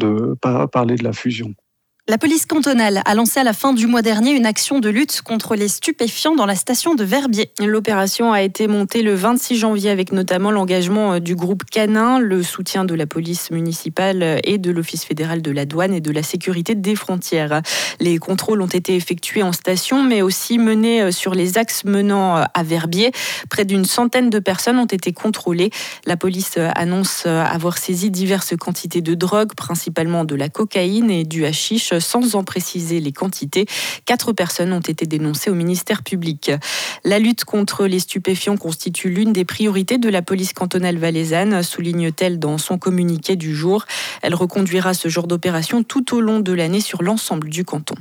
parler 0.72 0.96
de 0.96 1.04
la 1.04 1.14
fusion. 1.14 1.54
La 2.10 2.18
police 2.18 2.48
cantonale 2.48 3.04
a 3.06 3.14
lancé 3.14 3.40
à 3.40 3.44
la 3.44 3.54
fin 3.54 3.72
du 3.72 3.86
mois 3.86 4.02
dernier 4.02 4.32
une 4.32 4.48
action 4.48 4.80
de 4.80 4.90
lutte 4.90 5.22
contre 5.22 5.54
les 5.54 5.68
stupéfiants 5.68 6.34
dans 6.34 6.48
la 6.48 6.56
station 6.56 6.96
de 6.96 7.04
Verbier. 7.04 7.52
L'opération 7.60 8.34
a 8.34 8.42
été 8.42 8.68
montée 8.68 9.04
le 9.04 9.14
26 9.14 9.58
janvier 9.58 9.92
avec 9.92 10.12
notamment 10.12 10.50
l'engagement 10.50 11.14
euh, 11.14 11.20
du 11.20 11.36
groupe 11.36 11.66
Canin, 11.66 12.18
le 12.18 12.42
soutien 12.42 12.84
de 12.84 12.96
la 12.96 13.06
police 13.06 13.52
municipale 13.52 14.42
et 14.44 14.58
de 14.58 14.72
l'Office 14.72 15.06
fédéral 15.06 15.44
de 15.44 15.52
la 15.52 15.66
douane 15.66 15.94
et 15.94 16.02
de 16.02 16.12
la 16.12 16.24
sécurité 16.24 16.74
des 16.74 16.96
frontières. 16.96 17.62
Les 18.00 18.18
contrôles 18.18 18.64
ont 18.64 18.66
été 18.66 18.96
effectués 18.96 19.44
en 19.44 19.52
station 19.52 20.02
mais 20.02 20.24
aussi 20.24 20.58
menés 20.58 21.04
euh, 21.04 21.12
sur 21.12 21.36
les 21.36 21.60
axes 21.60 21.86
menant 21.86 22.38
euh, 22.38 22.44
à 22.56 22.64
Verbier. 22.64 23.12
Près 23.52 23.66
d'une 23.66 23.86
centaine 23.86 24.32
de 24.32 24.40
personnes 24.40 24.80
ont 24.80 24.86
été 24.86 25.14
contrôlées. 25.14 25.70
La 26.08 26.18
police 26.18 26.58
annonce 26.74 27.28
avoir 27.28 27.78
saisi 27.78 28.10
diverses 28.10 28.56
quantités 28.58 29.02
de 29.02 29.14
drogue, 29.14 29.54
principalement 29.54 30.26
de 30.26 30.34
la 30.34 30.50
cocaïne 30.50 31.12
et 31.12 31.24
du 31.24 31.46
hashish 31.46 31.94
sans 32.00 32.36
en 32.36 32.44
préciser 32.44 33.00
les 33.00 33.12
quantités. 33.12 33.66
Quatre 34.06 34.34
personnes 34.34 34.74
ont 34.74 34.80
été 34.80 35.06
dénoncées 35.06 35.50
au 35.50 35.56
ministère 35.56 36.04
public. 36.04 36.52
La 37.04 37.20
lutte 37.20 37.46
contre 37.46 37.86
les 37.86 38.00
stupéfiants 38.00 38.58
constitue 38.58 39.10
l'une 39.10 39.34
des 39.34 39.46
priorités 39.46 39.98
de 39.98 40.10
la 40.10 40.22
police 40.22 40.54
cantonale 40.54 40.98
valaisanne, 40.98 41.62
souligne-t-elle 41.64 42.40
dans 42.40 42.58
son 42.58 42.78
communiqué 42.78 43.36
du 43.36 43.56
jour. 43.56 43.86
Elle 44.22 44.36
reconduira 44.36 44.94
ce 44.94 45.08
genre 45.10 45.28
d'opération 45.28 45.84
tout 45.84 46.16
au 46.16 46.22
long 46.22 46.40
de 46.40 46.54
l'année 46.54 46.82
sur 46.82 47.04
l'ensemble 47.04 47.50
du 47.50 47.66
canton. 47.66 47.96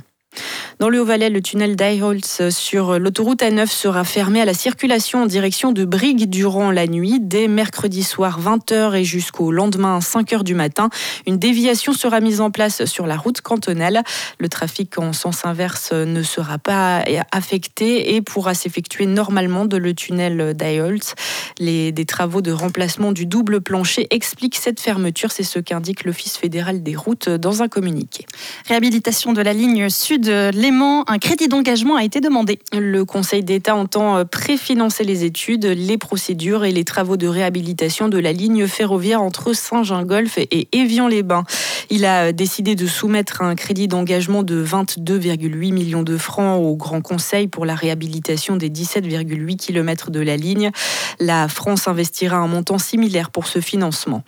Dans 0.79 0.89
le 0.89 1.01
Haut-Valais, 1.01 1.29
le 1.29 1.41
tunnel 1.41 1.75
d'Eiholz 1.75 2.49
sur 2.49 2.99
l'autoroute 2.99 3.41
A9 3.41 3.67
sera 3.67 4.03
fermé 4.03 4.41
à 4.41 4.45
la 4.45 4.53
circulation 4.53 5.23
en 5.23 5.25
direction 5.25 5.71
de 5.71 5.85
Brigue 5.85 6.29
durant 6.29 6.71
la 6.71 6.87
nuit, 6.87 7.19
dès 7.19 7.47
mercredi 7.47 8.03
soir 8.03 8.39
20h 8.39 8.95
et 8.95 9.03
jusqu'au 9.03 9.51
lendemain 9.51 9.99
5h 9.99 10.43
du 10.43 10.55
matin. 10.55 10.89
Une 11.27 11.37
déviation 11.37 11.93
sera 11.93 12.21
mise 12.21 12.41
en 12.41 12.51
place 12.51 12.85
sur 12.85 13.07
la 13.07 13.17
route 13.17 13.41
cantonale. 13.41 14.03
Le 14.37 14.49
trafic 14.49 14.97
en 14.97 15.13
sens 15.13 15.45
inverse 15.45 15.91
ne 15.91 16.23
sera 16.23 16.57
pas 16.57 17.03
affecté 17.31 18.15
et 18.15 18.21
pourra 18.21 18.53
s'effectuer 18.53 19.05
normalement 19.05 19.65
de 19.65 19.77
le 19.77 19.93
tunnel 19.93 20.53
d'Eiholz. 20.55 21.15
Les, 21.59 21.91
des 21.91 22.05
travaux 22.05 22.41
de 22.41 22.51
remplacement 22.51 23.11
du 23.11 23.25
double 23.25 23.61
plancher 23.61 24.07
expliquent 24.11 24.55
cette 24.55 24.79
fermeture. 24.79 25.31
C'est 25.31 25.43
ce 25.43 25.59
qu'indique 25.59 26.05
l'Office 26.05 26.37
fédéral 26.37 26.83
des 26.83 26.95
routes 26.95 27.29
dans 27.29 27.63
un 27.63 27.67
communiqué. 27.67 28.25
Réhabilitation 28.67 29.33
de 29.33 29.41
la 29.41 29.53
ligne 29.53 29.89
sud 29.89 30.28
Un 30.31 31.17
crédit 31.17 31.47
d'engagement 31.47 31.95
a 31.95 32.03
été 32.03 32.21
demandé. 32.21 32.59
Le 32.71 33.03
Conseil 33.03 33.43
d'État 33.43 33.75
entend 33.75 34.17
euh, 34.17 34.25
préfinancer 34.25 35.03
les 35.03 35.23
études, 35.23 35.65
les 35.65 35.97
procédures 35.97 36.65
et 36.65 36.71
les 36.71 36.83
travaux 36.83 37.17
de 37.17 37.27
réhabilitation 37.27 38.09
de 38.09 38.19
la 38.19 38.31
ligne 38.31 38.67
ferroviaire 38.67 39.21
entre 39.21 39.53
Saint-Gingolf 39.53 40.37
et 40.37 40.67
Évian-les-Bains. 40.71 41.45
Il 41.89 42.05
a 42.05 42.31
décidé 42.31 42.75
de 42.75 42.85
soumettre 42.85 43.41
un 43.41 43.55
crédit 43.55 43.87
d'engagement 43.87 44.43
de 44.43 44.63
22,8 44.63 45.73
millions 45.73 46.03
de 46.03 46.17
francs 46.17 46.61
au 46.61 46.75
Grand 46.75 47.01
Conseil 47.01 47.47
pour 47.47 47.65
la 47.65 47.73
réhabilitation 47.73 48.55
des 48.55 48.69
17,8 48.69 49.55
km 49.57 50.11
de 50.11 50.19
la 50.19 50.37
ligne. 50.37 50.69
La 51.19 51.47
France 51.47 51.87
investira 51.87 52.37
un 52.37 52.47
montant 52.47 52.77
similaire 52.77 53.31
pour 53.31 53.47
ce 53.47 53.59
financement. 53.59 54.23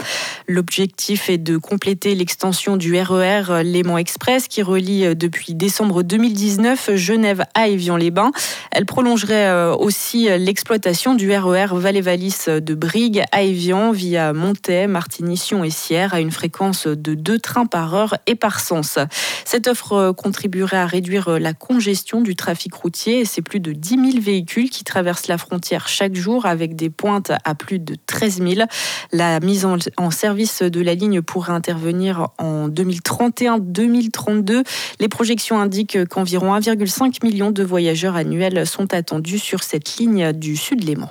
L'objectif 0.52 1.30
est 1.30 1.38
de 1.38 1.56
compléter 1.56 2.14
l'extension 2.14 2.76
du 2.76 3.00
RER 3.00 3.44
e 3.50 3.64
Léman 3.64 3.98
Express 3.98 4.50
qui 4.50 4.62
relie 4.62 5.06
euh, 5.06 5.16
depuis 5.16 5.56
décembre 5.56 6.04
2019 6.04 6.96
Genève 6.96 7.46
à 7.54 7.70
Évian-les-Bains. 7.70 8.32
Elle 8.72 8.86
prolongerait 8.86 9.48
euh, 9.48 9.74
aussi 9.74 10.28
l'exploitation 10.38 11.16
du 11.16 11.32
RER 11.32 11.68
Valais-Valis 11.72 12.48
de 12.48 12.74
Brigue 12.76 13.24
à 13.32 13.44
Évian 13.44 13.94
via 13.94 14.34
Montet, 14.34 14.88
Martigny-Sion 14.88 15.64
et 15.64 15.70
Sierre 15.70 16.14
à 16.14 16.20
une 16.20 16.32
fréquence 16.32 16.86
de 16.86 17.14
2 17.14 17.40
trains 17.40 17.66
par 17.66 17.96
heure 17.96 18.18
et 18.28 18.36
par 18.36 18.60
sens. 18.60 19.00
Cette 19.46 19.68
offre 19.68 19.94
euh, 19.94 20.12
contribuerait 20.12 20.78
à 20.78 20.86
réduire 20.86 21.40
la 21.40 21.54
congestion 21.54 22.20
du 22.20 22.36
trafic 22.36 22.74
routier. 22.74 23.24
C'est 23.24 23.42
plus 23.42 23.62
de 23.62 23.72
10 23.72 24.12
000 24.12 24.22
véhicules 24.22 24.70
qui 24.70 24.84
traversent 24.84 25.30
la 25.30 25.38
frontière 25.38 25.88
chaque 25.88 26.16
jour 26.16 26.46
avec 26.46 26.76
des 26.76 26.90
pointes 26.90 27.32
à 27.46 27.56
plus 27.56 27.80
de 27.80 27.96
13 28.06 28.42
000. 28.42 28.68
La 29.14 29.40
mise 29.40 29.66
en 29.66 30.12
service 30.12 30.41
de 30.44 30.82
la 30.82 30.96
ligne 30.96 31.22
pourrait 31.22 31.54
intervenir 31.54 32.30
en 32.38 32.68
2031-2032. 32.70 34.64
Les 35.00 35.08
projections 35.08 35.60
indiquent 35.60 36.06
qu'environ 36.10 36.56
1,5 36.58 37.24
million 37.24 37.52
de 37.52 37.64
voyageurs 37.64 38.16
annuels 38.16 38.66
sont 38.66 38.94
attendus 38.94 39.40
sur 39.40 39.64
cette 39.64 39.98
ligne 39.98 40.32
du 40.34 40.56
Sud-Léman 40.56 41.10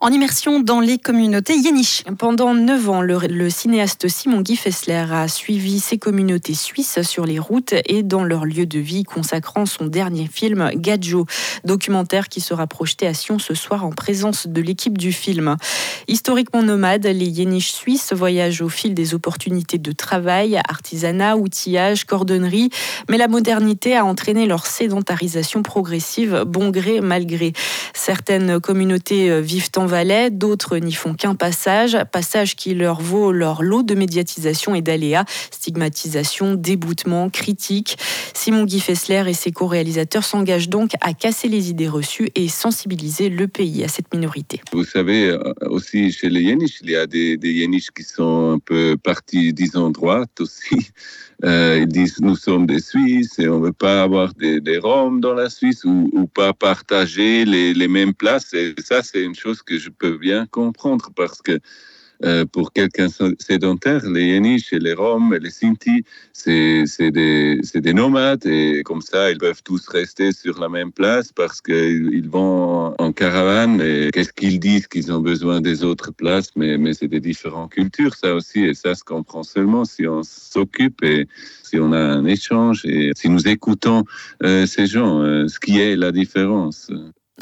en 0.00 0.08
immersion 0.10 0.60
dans 0.60 0.80
les 0.80 0.98
communautés 0.98 1.56
yéniches. 1.56 2.02
Pendant 2.18 2.54
neuf 2.54 2.88
ans, 2.88 3.00
le, 3.00 3.50
cinéaste 3.50 4.08
Simon 4.08 4.40
Guy 4.40 4.56
Fessler 4.56 5.04
a 5.10 5.28
suivi 5.28 5.80
ces 5.80 5.98
communautés 5.98 6.54
suisses 6.54 7.02
sur 7.02 7.26
les 7.26 7.38
routes 7.38 7.74
et 7.86 8.02
dans 8.02 8.24
leur 8.24 8.44
lieu 8.44 8.66
de 8.66 8.78
vie, 8.78 9.04
consacrant 9.04 9.66
son 9.66 9.86
dernier 9.86 10.28
film 10.30 10.70
Gadjo, 10.74 11.26
documentaire 11.64 12.28
qui 12.28 12.40
sera 12.40 12.66
projeté 12.66 13.06
à 13.06 13.14
Sion 13.14 13.38
ce 13.38 13.54
soir 13.54 13.84
en 13.84 13.90
présence 13.90 14.46
de 14.46 14.60
l'équipe 14.60 14.98
du 14.98 15.12
film. 15.12 15.56
Historiquement 16.08 16.62
nomades, 16.62 17.06
les 17.06 17.28
yéniches 17.28 17.72
suisses 17.72 18.12
voyagent 18.12 18.62
au 18.66 18.68
fil 18.68 18.94
des 18.94 19.14
opportunités 19.14 19.78
de 19.78 19.92
travail, 19.92 20.60
artisanat, 20.68 21.36
outillage, 21.36 22.04
cordonnerie, 22.04 22.70
mais 23.08 23.16
la 23.16 23.28
modernité 23.28 23.96
a 23.96 24.04
entraîné 24.04 24.46
leur 24.46 24.66
sédentarisation 24.66 25.62
progressive, 25.62 26.44
bon 26.46 26.70
gré 26.70 27.00
mal 27.00 27.26
gré. 27.26 27.52
Certaines 27.94 28.60
communautés 28.60 29.40
vivent 29.40 29.70
en 29.76 29.86
Valais, 29.86 30.30
d'autres 30.30 30.78
n'y 30.78 30.92
font 30.92 31.14
qu'un 31.14 31.34
passage, 31.34 31.96
passage 32.12 32.56
qui 32.56 32.74
leur 32.74 33.00
vaut 33.00 33.32
leur 33.32 33.62
lot 33.62 33.82
de 33.82 33.94
médiatisation 33.94 34.74
et 34.74 34.82
d'aléas, 34.82 35.24
stigmatisation, 35.50 36.54
déboutement, 36.54 37.30
critique. 37.30 37.96
Simon 38.34 38.64
Guy 38.64 38.80
Fessler 38.80 39.24
et 39.28 39.34
ses 39.34 39.52
co-réalisateurs 39.52 40.24
s'engagent 40.24 40.68
donc 40.68 40.92
à 41.00 41.14
casser 41.14 41.48
les 41.48 41.70
idées 41.70 41.88
reçues 41.88 42.30
et 42.34 42.48
sensibiliser 42.48 43.28
le 43.28 43.48
pays 43.48 43.84
à 43.84 43.88
cette 43.88 44.12
minorité. 44.12 44.60
Vous 44.72 44.84
savez, 44.84 45.28
euh, 45.28 45.38
aussi 45.68 46.12
chez 46.12 46.28
les 46.28 46.42
Yéniches, 46.42 46.80
il 46.82 46.90
y 46.90 46.96
a 46.96 47.06
des, 47.06 47.36
des 47.36 47.52
Yéniches 47.52 47.90
qui 47.90 48.02
sont 48.02 48.45
un 48.52 48.58
peu 48.58 48.96
partis, 48.96 49.52
disons, 49.52 49.90
droite 49.90 50.40
aussi. 50.40 50.90
Euh, 51.44 51.80
ils 51.82 51.86
disent 51.86 52.18
nous 52.22 52.34
sommes 52.34 52.66
des 52.66 52.80
Suisses 52.80 53.38
et 53.38 53.46
on 53.46 53.60
ne 53.60 53.66
veut 53.66 53.72
pas 53.74 54.02
avoir 54.02 54.32
des, 54.32 54.58
des 54.58 54.78
Roms 54.78 55.20
dans 55.20 55.34
la 55.34 55.50
Suisse 55.50 55.84
ou, 55.84 56.08
ou 56.14 56.26
pas 56.26 56.54
partager 56.54 57.44
les, 57.44 57.74
les, 57.74 57.88
mêmes 57.88 58.14
places. 58.14 58.54
Et 58.54 58.74
ça, 58.82 59.02
c'est 59.02 59.22
une 59.22 59.34
chose 59.34 59.60
que 59.60 59.78
je 59.78 59.90
peux 59.90 60.16
bien 60.16 60.46
comprendre 60.46 61.10
parce 61.14 61.42
que 61.42 61.60
pour 62.52 62.72
quelqu'un 62.72 63.08
sédentaire, 63.38 64.08
les 64.08 64.26
Yéniches 64.26 64.72
les 64.72 64.94
Roms 64.94 65.34
les 65.34 65.50
Sinti, 65.50 66.04
c'est 66.32 67.10
des, 67.10 67.60
des, 67.74 67.94
nomades 67.94 68.46
et 68.46 68.82
comme 68.84 69.02
ça, 69.02 69.30
ils 69.30 69.38
peuvent 69.38 69.62
tous 69.62 69.86
rester 69.88 70.32
sur 70.32 70.58
la 70.58 70.68
même 70.68 70.92
place 70.92 71.32
parce 71.32 71.60
qu'ils 71.60 72.28
vont 72.28 72.94
en 72.98 73.12
caravane 73.12 73.80
et 73.80 74.10
qu'est-ce 74.12 74.32
qu'ils 74.32 74.60
disent 74.60 74.86
qu'ils 74.86 75.12
ont 75.12 75.20
besoin 75.20 75.60
des 75.60 75.84
autres 75.84 76.12
places, 76.12 76.50
mais, 76.56 76.78
mais 76.78 76.94
c'est 76.94 77.08
des 77.08 77.20
différentes 77.20 77.72
cultures, 77.72 78.14
ça 78.14 78.34
aussi, 78.34 78.60
et 78.60 78.74
ça 78.74 78.94
se 78.94 79.04
comprend 79.04 79.42
seulement 79.42 79.84
si 79.84 80.06
on 80.06 80.22
s'occupe 80.22 81.02
et 81.02 81.26
si 81.62 81.78
on 81.78 81.92
a 81.92 81.98
un 81.98 82.24
échange 82.24 82.84
et 82.84 83.12
si 83.16 83.28
nous 83.28 83.48
écoutons 83.48 84.04
euh, 84.42 84.66
ces 84.66 84.86
gens, 84.86 85.20
euh, 85.20 85.48
ce 85.48 85.58
qui 85.58 85.80
est 85.80 85.96
la 85.96 86.12
différence. 86.12 86.90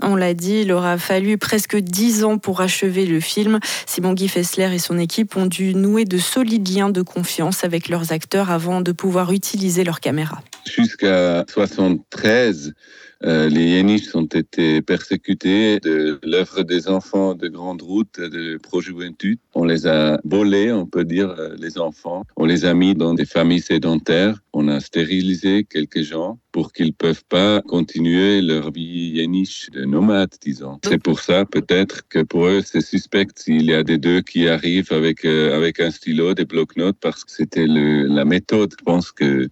On 0.02 0.16
l'a 0.16 0.34
dit, 0.34 0.62
il 0.62 0.72
aura 0.72 0.98
fallu 0.98 1.38
presque 1.38 1.76
dix 1.76 2.24
ans 2.24 2.38
pour 2.38 2.60
achever 2.60 3.06
le 3.06 3.20
film. 3.20 3.60
Simon 3.86 4.12
Guy 4.12 4.28
Fessler 4.28 4.74
et 4.74 4.78
son 4.78 4.98
équipe 4.98 5.36
ont 5.36 5.46
dû 5.46 5.74
nouer 5.74 6.04
de 6.04 6.18
solides 6.18 6.68
liens 6.68 6.90
de 6.90 7.02
confiance 7.02 7.62
avec 7.62 7.88
leurs 7.88 8.12
acteurs 8.12 8.50
avant 8.50 8.80
de 8.80 8.92
pouvoir 8.92 9.32
utiliser 9.32 9.84
leur 9.84 10.00
caméra. 10.00 10.42
Jusqu'à 10.76 11.44
73, 11.48 12.74
euh, 13.22 13.48
les 13.48 13.64
Yéniches 13.64 14.12
ont 14.16 14.24
été 14.24 14.82
persécutés 14.82 15.78
de 15.78 16.18
l'œuvre 16.24 16.64
des 16.64 16.88
enfants 16.88 17.36
de 17.36 17.46
Grande 17.46 17.80
Route 17.80 18.18
de 18.18 18.58
Pro-Juventud. 18.60 19.38
On 19.54 19.64
les 19.64 19.86
a 19.86 20.18
volés, 20.24 20.72
on 20.72 20.84
peut 20.84 21.04
dire, 21.04 21.30
euh, 21.38 21.54
les 21.60 21.78
enfants. 21.78 22.24
On 22.36 22.44
les 22.44 22.64
a 22.64 22.74
mis 22.74 22.96
dans 22.96 23.14
des 23.14 23.24
familles 23.24 23.60
sédentaires. 23.60 24.40
On 24.52 24.66
a 24.66 24.80
stérilisé 24.80 25.62
quelques 25.62 26.02
gens 26.02 26.40
pour 26.50 26.72
qu'ils 26.72 26.88
ne 26.88 26.92
peuvent 26.92 27.24
pas 27.28 27.62
continuer 27.62 28.40
leur 28.40 28.72
vie 28.72 29.12
yéniche 29.14 29.70
de 29.70 29.84
nomade, 29.84 30.34
disons. 30.40 30.80
C'est 30.84 31.00
pour 31.00 31.20
ça, 31.20 31.44
peut-être, 31.44 32.08
que 32.08 32.24
pour 32.24 32.46
eux, 32.46 32.62
c'est 32.64 32.80
suspect 32.80 33.28
s'il 33.36 33.66
y 33.66 33.74
a 33.74 33.84
des 33.84 33.98
deux 33.98 34.22
qui 34.22 34.48
arrivent 34.48 34.92
avec, 34.92 35.24
euh, 35.24 35.56
avec 35.56 35.78
un 35.78 35.92
stylo, 35.92 36.34
des 36.34 36.46
blocs-notes, 36.46 36.98
parce 37.00 37.24
que 37.24 37.30
c'était 37.30 37.66
la 37.68 38.24
méthode. 38.24 38.74
Je 38.76 38.84
pense 38.84 39.12
que 39.12 39.48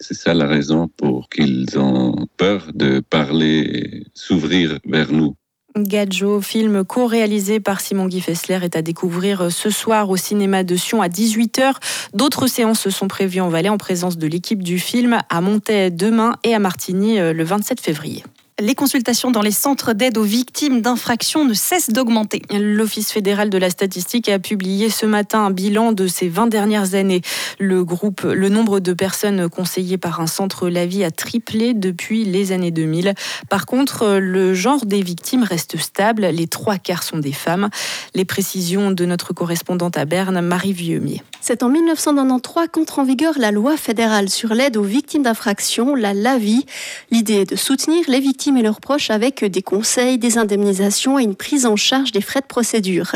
c'est 0.00 0.14
ça 0.14 0.34
la 0.34 0.46
raison 0.46 0.88
pour 0.88 1.28
qu'ils 1.28 1.78
ont 1.78 2.26
peur 2.36 2.70
de 2.74 3.00
parler 3.00 4.04
s'ouvrir 4.14 4.78
vers 4.84 5.12
nous. 5.12 5.36
Gadjo, 5.76 6.40
film 6.40 6.84
co-réalisé 6.84 7.60
par 7.60 7.80
Simon 7.80 8.06
Guy 8.06 8.20
Fessler, 8.20 8.58
est 8.64 8.74
à 8.74 8.82
découvrir 8.82 9.52
ce 9.52 9.70
soir 9.70 10.10
au 10.10 10.16
cinéma 10.16 10.64
de 10.64 10.74
Sion 10.74 11.00
à 11.00 11.08
18h. 11.08 11.74
D'autres 12.12 12.48
séances 12.48 12.88
sont 12.88 13.06
prévues 13.06 13.40
en 13.40 13.48
Valais 13.48 13.68
en 13.68 13.78
présence 13.78 14.18
de 14.18 14.26
l'équipe 14.26 14.62
du 14.62 14.80
film 14.80 15.18
à 15.28 15.40
Montaix 15.40 15.90
demain 15.90 16.34
et 16.42 16.54
à 16.54 16.58
Martigny 16.58 17.20
euh, 17.20 17.32
le 17.32 17.44
27 17.44 17.80
février 17.80 18.24
les 18.60 18.74
consultations 18.74 19.30
dans 19.30 19.42
les 19.42 19.50
centres 19.50 19.92
d'aide 19.92 20.18
aux 20.18 20.22
victimes 20.22 20.82
d'infractions 20.82 21.44
ne 21.44 21.54
cessent 21.54 21.90
d'augmenter. 21.90 22.42
L'Office 22.52 23.10
fédéral 23.10 23.50
de 23.50 23.58
la 23.58 23.70
statistique 23.70 24.28
a 24.28 24.38
publié 24.38 24.90
ce 24.90 25.06
matin 25.06 25.46
un 25.46 25.50
bilan 25.50 25.92
de 25.92 26.06
ces 26.06 26.28
20 26.28 26.46
dernières 26.46 26.94
années. 26.94 27.22
Le 27.58 27.84
groupe, 27.84 28.22
le 28.22 28.48
nombre 28.48 28.80
de 28.80 28.92
personnes 28.92 29.48
conseillées 29.48 29.98
par 29.98 30.20
un 30.20 30.26
centre 30.26 30.68
La 30.68 30.86
Vie 30.86 31.04
a 31.04 31.10
triplé 31.10 31.74
depuis 31.74 32.24
les 32.24 32.52
années 32.52 32.70
2000. 32.70 33.14
Par 33.48 33.66
contre, 33.66 34.18
le 34.18 34.54
genre 34.54 34.84
des 34.84 35.02
victimes 35.02 35.42
reste 35.42 35.78
stable. 35.78 36.26
Les 36.26 36.46
trois 36.46 36.76
quarts 36.76 37.02
sont 37.02 37.18
des 37.18 37.32
femmes. 37.32 37.70
Les 38.14 38.24
précisions 38.24 38.90
de 38.90 39.04
notre 39.06 39.32
correspondante 39.32 39.96
à 39.96 40.04
Berne, 40.04 40.40
Marie 40.40 40.72
Vieumier. 40.72 41.22
C'est 41.40 41.62
en 41.62 41.70
1993 41.70 42.68
qu'entre 42.70 42.98
en 42.98 43.04
vigueur 43.04 43.34
la 43.38 43.50
loi 43.50 43.76
fédérale 43.78 44.28
sur 44.28 44.52
l'aide 44.52 44.76
aux 44.76 44.82
victimes 44.82 45.22
d'infractions, 45.22 45.94
la 45.94 46.12
LAVI. 46.12 46.66
L'idée 47.10 47.34
est 47.34 47.50
de 47.50 47.56
soutenir 47.56 48.04
les 48.08 48.20
victimes 48.20 48.49
et 48.56 48.62
leurs 48.62 48.80
proches 48.80 49.10
avec 49.10 49.44
des 49.44 49.62
conseils, 49.62 50.18
des 50.18 50.38
indemnisations 50.38 51.18
et 51.18 51.22
une 51.22 51.34
prise 51.34 51.66
en 51.66 51.76
charge 51.76 52.12
des 52.12 52.20
frais 52.20 52.40
de 52.40 52.46
procédure. 52.46 53.12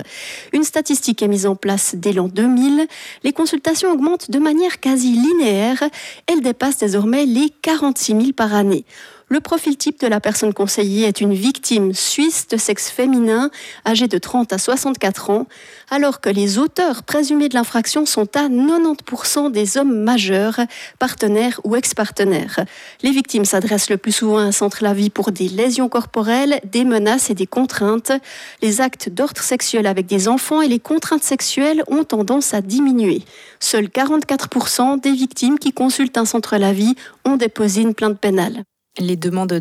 Une 0.52 0.64
statistique 0.64 1.22
est 1.22 1.28
mise 1.28 1.46
en 1.46 1.56
place 1.56 1.94
dès 1.96 2.12
l'an 2.12 2.28
2000. 2.28 2.86
Les 3.22 3.32
consultations 3.32 3.90
augmentent 3.90 4.30
de 4.30 4.38
manière 4.38 4.80
quasi 4.80 5.12
linéaire. 5.12 5.82
Elles 6.26 6.40
dépassent 6.40 6.78
désormais 6.78 7.26
les 7.26 7.50
46 7.62 8.12
000 8.12 8.32
par 8.36 8.54
année. 8.54 8.84
Le 9.28 9.40
profil 9.40 9.78
type 9.78 10.00
de 10.00 10.06
la 10.06 10.20
personne 10.20 10.52
conseillée 10.52 11.06
est 11.06 11.22
une 11.22 11.32
victime 11.32 11.94
suisse 11.94 12.46
de 12.46 12.58
sexe 12.58 12.90
féminin 12.90 13.50
âgée 13.86 14.06
de 14.06 14.18
30 14.18 14.52
à 14.52 14.58
64 14.58 15.30
ans, 15.30 15.46
alors 15.90 16.20
que 16.20 16.28
les 16.28 16.58
auteurs 16.58 17.02
présumés 17.02 17.48
de 17.48 17.54
l'infraction 17.54 18.04
sont 18.04 18.28
à 18.36 18.48
90% 18.50 19.50
des 19.50 19.78
hommes 19.78 20.02
majeurs, 20.02 20.60
partenaires 20.98 21.58
ou 21.64 21.74
ex-partenaires. 21.74 22.66
Les 23.02 23.12
victimes 23.12 23.46
s'adressent 23.46 23.88
le 23.88 23.96
plus 23.96 24.12
souvent 24.12 24.38
à 24.38 24.42
un 24.42 24.52
centre 24.52 24.84
la 24.84 24.92
vie 24.92 25.10
pour 25.10 25.32
des 25.32 25.48
lésions 25.48 25.88
corporelles, 25.88 26.60
des 26.64 26.84
menaces 26.84 27.30
et 27.30 27.34
des 27.34 27.46
contraintes. 27.46 28.12
Les 28.60 28.82
actes 28.82 29.08
d'ordre 29.08 29.42
sexuel 29.42 29.86
avec 29.86 30.04
des 30.04 30.28
enfants 30.28 30.60
et 30.60 30.68
les 30.68 30.80
contraintes 30.80 31.24
sexuelles 31.24 31.82
ont 31.88 32.04
tendance 32.04 32.52
à 32.52 32.60
diminuer. 32.60 33.22
Seuls 33.58 33.86
44% 33.86 35.00
des 35.00 35.12
victimes 35.12 35.58
qui 35.58 35.72
consultent 35.72 36.18
un 36.18 36.26
centre 36.26 36.58
la 36.58 36.74
vie 36.74 36.94
ont 37.24 37.36
déposé 37.36 37.80
une 37.80 37.94
plainte 37.94 38.20
pénale. 38.20 38.64
Les 39.00 39.16
demandes 39.16 39.52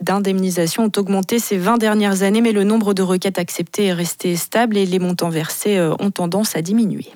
d'indemnisation 0.00 0.84
ont 0.84 0.92
augmenté 0.96 1.38
ces 1.38 1.58
20 1.58 1.76
dernières 1.76 2.22
années, 2.22 2.40
mais 2.40 2.52
le 2.52 2.64
nombre 2.64 2.94
de 2.94 3.02
requêtes 3.02 3.38
acceptées 3.38 3.86
est 3.86 3.92
resté 3.92 4.34
stable 4.34 4.78
et 4.78 4.86
les 4.86 4.98
montants 4.98 5.28
versés 5.28 5.76
euh, 5.76 5.94
ont 6.00 6.10
tendance 6.10 6.56
à 6.56 6.62
diminuer. 6.62 7.06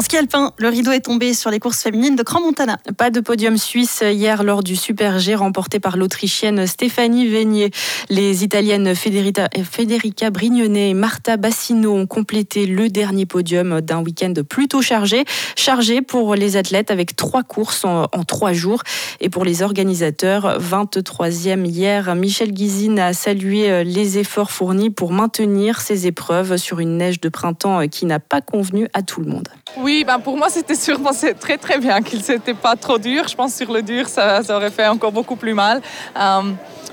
En 0.00 0.02
ski 0.02 0.16
alpin, 0.16 0.54
le 0.56 0.68
rideau 0.68 0.92
est 0.92 1.00
tombé 1.00 1.34
sur 1.34 1.50
les 1.50 1.60
courses 1.60 1.82
féminines 1.82 2.16
de 2.16 2.22
Grand 2.22 2.40
Montana. 2.40 2.78
Pas 2.96 3.10
de 3.10 3.20
podium 3.20 3.58
suisse 3.58 4.02
hier 4.02 4.44
lors 4.44 4.62
du 4.62 4.74
Super 4.74 5.18
G 5.18 5.34
remporté 5.34 5.78
par 5.78 5.98
l'Autrichienne 5.98 6.66
Stéphanie 6.66 7.28
Vénier. 7.28 7.70
Les 8.08 8.42
Italiennes 8.42 8.94
Federica 8.94 10.30
Brignone 10.30 10.76
et 10.78 10.94
Marta 10.94 11.36
Bassino 11.36 11.94
ont 11.94 12.06
complété 12.06 12.64
le 12.64 12.88
dernier 12.88 13.26
podium 13.26 13.82
d'un 13.82 14.00
week-end 14.00 14.32
plutôt 14.48 14.80
chargé. 14.80 15.26
Chargé 15.54 16.00
pour 16.00 16.34
les 16.34 16.56
athlètes 16.56 16.90
avec 16.90 17.14
trois 17.14 17.42
courses 17.42 17.84
en, 17.84 18.06
trois 18.26 18.54
jours. 18.54 18.82
Et 19.20 19.28
pour 19.28 19.44
les 19.44 19.60
organisateurs, 19.60 20.58
23e 20.60 21.66
hier, 21.66 22.14
Michel 22.14 22.52
Guizine 22.52 22.98
a 23.00 23.12
salué 23.12 23.84
les 23.84 24.16
efforts 24.16 24.50
fournis 24.50 24.88
pour 24.88 25.12
maintenir 25.12 25.82
ces 25.82 26.06
épreuves 26.06 26.56
sur 26.56 26.80
une 26.80 26.96
neige 26.96 27.20
de 27.20 27.28
printemps 27.28 27.86
qui 27.86 28.06
n'a 28.06 28.18
pas 28.18 28.40
convenu 28.40 28.88
à 28.94 29.02
tout 29.02 29.20
le 29.20 29.26
monde. 29.26 29.48
Oui, 29.76 29.89
ben 30.06 30.18
pour 30.18 30.36
moi, 30.36 30.48
c'était 30.48 30.74
sûrement 30.74 31.10
très 31.38 31.58
très 31.58 31.78
bien 31.78 32.00
qu'il 32.02 32.20
n'était 32.20 32.54
pas 32.54 32.76
trop 32.76 32.98
dur. 32.98 33.26
Je 33.28 33.34
pense 33.34 33.52
que 33.52 33.64
sur 33.64 33.72
le 33.72 33.82
dur, 33.82 34.08
ça, 34.08 34.40
aurait 34.50 34.70
fait 34.70 34.86
encore 34.86 35.12
beaucoup 35.12 35.36
plus 35.36 35.54
mal. 35.54 35.80
Euh, 36.16 36.42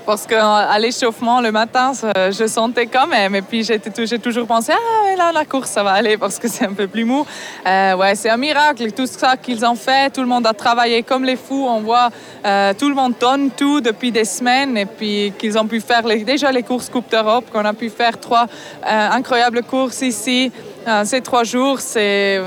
parce 0.06 0.26
qu'à 0.26 0.78
l'échauffement, 0.78 1.42
le 1.42 1.52
matin, 1.52 1.92
je 1.94 2.46
sentais 2.46 2.86
quand 2.86 3.06
même. 3.06 3.34
Et 3.34 3.42
puis, 3.42 3.62
j'ai 3.62 4.18
toujours 4.18 4.46
pensé, 4.46 4.72
ah, 4.72 5.16
là, 5.16 5.32
la 5.32 5.44
course, 5.44 5.70
ça 5.70 5.82
va 5.82 5.92
aller 5.92 6.16
parce 6.16 6.38
que 6.38 6.48
c'est 6.48 6.64
un 6.64 6.72
peu 6.72 6.86
plus 6.86 7.04
mou. 7.04 7.26
Euh, 7.66 7.94
ouais, 7.94 8.14
c'est 8.14 8.30
un 8.30 8.38
miracle, 8.38 8.90
tout 8.92 9.06
ça 9.06 9.36
qu'ils 9.36 9.66
ont 9.66 9.74
fait. 9.74 10.10
Tout 10.10 10.22
le 10.22 10.26
monde 10.26 10.46
a 10.46 10.54
travaillé 10.54 11.02
comme 11.02 11.24
les 11.24 11.36
fous. 11.36 11.66
On 11.68 11.80
voit, 11.80 12.08
euh, 12.46 12.72
tout 12.72 12.88
le 12.88 12.94
monde 12.94 13.14
donne 13.20 13.50
tout 13.50 13.82
depuis 13.82 14.10
des 14.10 14.24
semaines. 14.24 14.78
Et 14.78 14.86
puis, 14.86 15.32
qu'ils 15.38 15.58
ont 15.58 15.66
pu 15.66 15.80
faire 15.80 16.02
déjà 16.02 16.50
les 16.52 16.62
courses 16.62 16.88
Coupe 16.88 17.10
d'Europe, 17.10 17.44
qu'on 17.52 17.66
a 17.66 17.74
pu 17.74 17.90
faire 17.90 18.18
trois 18.18 18.46
incroyables 18.82 19.62
courses 19.62 20.00
ici. 20.00 20.50
Ah, 20.90 21.04
ces 21.04 21.20
trois 21.20 21.44
jours, 21.44 21.80
c'est, 21.80 22.40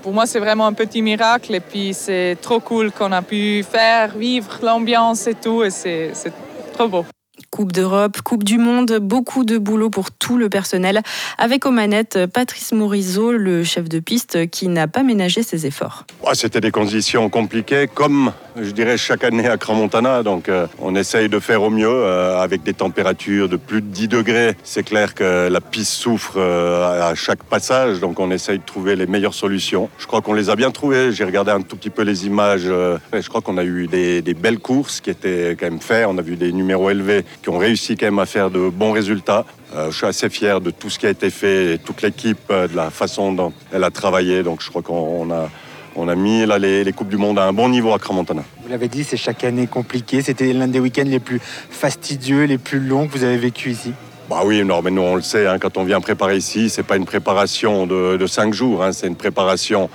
pour 0.00 0.14
moi, 0.14 0.24
c'est 0.24 0.38
vraiment 0.38 0.66
un 0.66 0.72
petit 0.72 1.02
miracle. 1.02 1.54
Et 1.54 1.60
puis, 1.60 1.92
c'est 1.92 2.38
trop 2.40 2.58
cool 2.58 2.90
qu'on 2.90 3.12
a 3.12 3.20
pu 3.20 3.62
faire, 3.62 4.16
vivre 4.16 4.58
l'ambiance 4.62 5.26
et 5.26 5.34
tout. 5.34 5.62
Et 5.62 5.68
c'est 5.68 6.32
trop 6.72 6.88
beau. 6.88 7.04
Coupe 7.52 7.72
d'Europe, 7.72 8.22
Coupe 8.22 8.44
du 8.44 8.56
Monde, 8.56 8.98
beaucoup 8.98 9.44
de 9.44 9.58
boulot 9.58 9.90
pour 9.90 10.10
tout 10.10 10.38
le 10.38 10.48
personnel. 10.48 11.02
Avec 11.36 11.66
aux 11.66 11.70
manettes 11.70 12.18
Patrice 12.32 12.72
Morisot, 12.72 13.32
le 13.32 13.62
chef 13.62 13.90
de 13.90 13.98
piste, 13.98 14.48
qui 14.48 14.68
n'a 14.68 14.88
pas 14.88 15.02
ménagé 15.02 15.42
ses 15.42 15.66
efforts. 15.66 16.06
C'était 16.32 16.62
des 16.62 16.70
conditions 16.70 17.28
compliquées, 17.28 17.90
comme 17.92 18.32
je 18.56 18.70
dirais 18.70 18.96
chaque 18.96 19.22
année 19.24 19.46
à 19.46 19.58
Cramontana. 19.58 20.22
Donc 20.22 20.48
euh, 20.48 20.66
on 20.78 20.94
essaye 20.94 21.28
de 21.28 21.38
faire 21.40 21.62
au 21.62 21.68
mieux 21.68 21.88
euh, 21.88 22.40
avec 22.40 22.62
des 22.62 22.72
températures 22.72 23.50
de 23.50 23.56
plus 23.56 23.82
de 23.82 23.86
10 23.86 24.08
degrés. 24.08 24.56
C'est 24.62 24.82
clair 24.82 25.14
que 25.14 25.48
la 25.50 25.60
piste 25.60 25.92
souffre 25.92 26.36
euh, 26.38 27.10
à 27.10 27.14
chaque 27.14 27.42
passage, 27.44 28.00
donc 28.00 28.18
on 28.18 28.30
essaye 28.30 28.60
de 28.60 28.64
trouver 28.64 28.96
les 28.96 29.06
meilleures 29.06 29.34
solutions. 29.34 29.90
Je 29.98 30.06
crois 30.06 30.22
qu'on 30.22 30.32
les 30.32 30.48
a 30.48 30.56
bien 30.56 30.70
trouvées. 30.70 31.12
J'ai 31.12 31.24
regardé 31.24 31.50
un 31.50 31.60
tout 31.60 31.76
petit 31.76 31.90
peu 31.90 32.02
les 32.02 32.26
images. 32.26 32.62
je 32.64 33.28
crois 33.28 33.42
qu'on 33.42 33.58
a 33.58 33.64
eu 33.64 33.88
des, 33.88 34.22
des 34.22 34.34
belles 34.34 34.58
courses 34.58 35.02
qui 35.02 35.10
étaient 35.10 35.54
quand 35.58 35.66
même 35.66 35.80
faites. 35.80 36.06
On 36.08 36.16
a 36.16 36.22
vu 36.22 36.36
des 36.36 36.50
numéros 36.52 36.88
élevés 36.88 37.24
qui 37.42 37.50
ont 37.50 37.58
réussi 37.58 37.96
quand 37.96 38.06
même 38.06 38.18
à 38.18 38.26
faire 38.26 38.50
de 38.50 38.68
bons 38.68 38.92
résultats. 38.92 39.44
Euh, 39.74 39.90
je 39.90 39.96
suis 39.96 40.06
assez 40.06 40.28
fier 40.28 40.60
de 40.60 40.70
tout 40.70 40.90
ce 40.90 40.98
qui 40.98 41.06
a 41.06 41.10
été 41.10 41.30
fait 41.30 41.74
et 41.74 41.78
toute 41.78 42.02
l'équipe, 42.02 42.38
euh, 42.50 42.68
de 42.68 42.76
la 42.76 42.90
façon 42.90 43.32
dont 43.32 43.52
elle 43.72 43.84
a 43.84 43.90
travaillé. 43.90 44.42
Donc 44.42 44.62
je 44.62 44.70
crois 44.70 44.82
qu'on 44.82 45.30
a 45.30 45.50
on 45.94 46.08
a 46.08 46.14
mis 46.14 46.46
là, 46.46 46.58
les, 46.58 46.84
les 46.84 46.92
Coupes 46.92 47.10
du 47.10 47.18
Monde 47.18 47.38
à 47.38 47.44
un 47.44 47.52
bon 47.52 47.68
niveau 47.68 47.92
à 47.92 47.98
Cramontana. 47.98 48.44
Vous 48.62 48.70
l'avez 48.70 48.88
dit, 48.88 49.04
c'est 49.04 49.18
chaque 49.18 49.44
année 49.44 49.66
compliqué. 49.66 50.22
C'était 50.22 50.52
l'un 50.54 50.66
des 50.66 50.80
week-ends 50.80 51.04
les 51.04 51.20
plus 51.20 51.38
fastidieux, 51.42 52.44
les 52.44 52.56
plus 52.56 52.80
longs 52.80 53.06
que 53.06 53.12
vous 53.12 53.24
avez 53.24 53.36
vécu 53.36 53.70
ici. 53.70 53.92
Bah 54.30 54.40
oui, 54.44 54.64
non, 54.64 54.80
mais 54.80 54.90
nous 54.90 55.02
on 55.02 55.16
le 55.16 55.20
sait, 55.20 55.46
hein, 55.46 55.58
quand 55.58 55.76
on 55.76 55.84
vient 55.84 56.00
préparer 56.00 56.38
ici, 56.38 56.70
c'est 56.70 56.84
pas 56.84 56.96
une 56.96 57.04
préparation 57.04 57.86
de, 57.86 58.16
de 58.16 58.26
cinq 58.26 58.54
jours, 58.54 58.82
hein, 58.82 58.92
c'est 58.92 59.06
une 59.06 59.16
préparation 59.16 59.90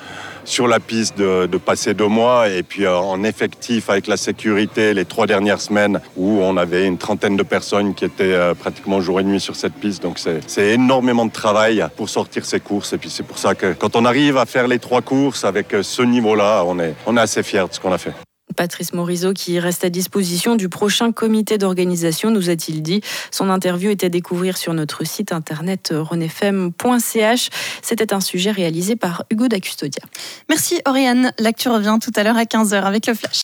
sur 0.47 0.67
la 0.67 0.79
piste 0.79 1.17
de, 1.17 1.57
passer 1.57 1.93
deux 1.93 2.07
mois 2.07 2.49
et 2.49 2.63
puis 2.63 2.85
euh, 2.85 2.95
en 2.95 3.23
effectif 3.23 3.89
avec 3.89 4.07
la 4.07 4.15
sécurité 4.15 4.93
les 4.93 5.05
trois 5.05 5.27
dernières 5.27 5.59
semaines 5.59 5.99
où 6.15 6.39
on 6.41 6.55
avait 6.55 6.87
une 6.87 6.97
trentaine 6.97 7.35
de 7.35 7.43
personnes 7.43 7.93
qui 7.93 8.05
étaient 8.05 8.33
euh, 8.33 8.53
pratiquement 8.53 9.01
jour 9.01 9.19
et 9.19 9.23
nuit 9.23 9.41
sur 9.41 9.55
cette 9.55 9.73
piste. 9.73 10.03
Donc 10.03 10.19
c'est 10.19 10.67
énormément 10.69 11.25
de 11.25 11.31
travail 11.31 11.85
pour 11.97 12.09
sortir 12.09 12.45
ces 12.45 12.59
courses 12.59 12.93
et 12.93 12.97
puis 12.97 13.09
c'est 13.09 13.23
pour 13.23 13.37
ça 13.37 13.55
que 13.55 13.73
quand 13.73 13.95
on 13.95 14.05
arrive 14.05 14.37
à 14.37 14.45
faire 14.45 14.67
les 14.67 14.79
trois 14.79 15.01
courses 15.01 15.43
avec 15.43 15.73
euh, 15.73 15.83
ce 15.83 16.01
niveau-là, 16.01 16.63
on 16.65 16.79
est, 16.79 16.95
on 17.05 17.17
est 17.17 17.21
assez 17.21 17.43
fiers 17.43 17.67
de 17.67 17.73
ce 17.73 17.79
qu'on 17.79 17.91
a 17.91 17.97
fait. 17.97 18.13
Patrice 18.57 18.91
Morisot 18.91 19.33
qui 19.33 19.59
reste 19.59 19.85
à 19.85 19.89
disposition 19.89 20.55
du 20.55 20.67
prochain 20.67 21.13
comité 21.13 21.57
d'organisation, 21.57 22.31
nous 22.31 22.49
a-t-il 22.49 22.81
dit. 22.81 23.01
Son 23.31 23.49
interview 23.49 23.91
est 23.91 24.03
à 24.03 24.09
découvrir 24.09 24.57
sur 24.57 24.73
notre 24.73 25.05
site 25.05 25.31
internet 25.31 25.93
renefm.ch. 25.95 27.49
C'était 27.81 28.13
un 28.13 28.19
sujet 28.19 28.51
réalisé 28.51 28.95
par 28.95 29.23
Hugo 29.31 29.47
Dacustodia. 29.47 30.03
Merci 30.49 30.81
Oriane. 30.85 31.31
L'actu 31.39 31.69
revient 31.69 31.97
tout 32.01 32.11
à 32.15 32.23
l'heure 32.23 32.37
à 32.37 32.43
15h 32.43 32.81
avec 32.81 33.07
le 33.07 33.13
Flash. 33.13 33.35